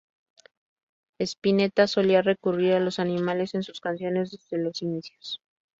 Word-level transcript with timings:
Spinetta 1.23 1.85
solía 1.85 2.23
recurrir 2.23 2.73
a 2.73 2.79
los 2.79 2.97
animales 2.97 3.53
en 3.53 3.61
sus 3.61 3.79
canciones, 3.81 4.31
desde 4.31 4.57
los 4.57 4.81
inicios. 4.81 5.43